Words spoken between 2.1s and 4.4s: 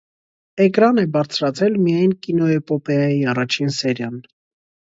կինոէպոպեայի առաջին սերիան։